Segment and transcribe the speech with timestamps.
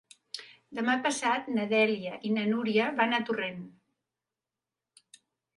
[0.77, 3.63] Demà passat na Dèlia i na Núria van a Torrent.